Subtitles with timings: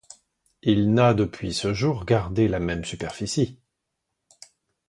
[0.63, 3.59] Il n'a depuis ce jour gardé la même superficie.